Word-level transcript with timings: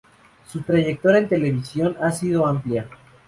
Su 0.47 0.63
trayectoria 0.63 1.19
en 1.19 1.27
televisión 1.27 1.95
ha 2.01 2.11
sido 2.11 2.47
amplia. 2.47 2.87